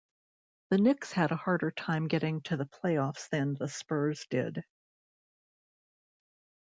[0.71, 4.63] The Knicks had a harder time getting to the playoffs than the Spurs did.